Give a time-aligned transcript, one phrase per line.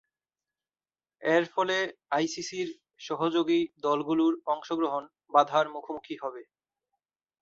[1.21, 1.77] এরফলে
[2.11, 2.69] আইসিসি’র
[2.99, 6.41] সহযোগী দলগুলোর অংশগ্রহণ বাঁধার মুখোমুখি হবে।